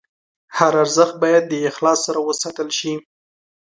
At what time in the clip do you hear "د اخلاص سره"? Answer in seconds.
1.47-2.19